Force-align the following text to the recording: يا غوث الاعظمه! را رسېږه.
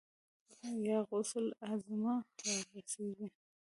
يا 0.87 0.97
غوث 1.09 1.31
الاعظمه! 1.43 2.15
را 2.47 2.55
رسېږه. 2.73 3.27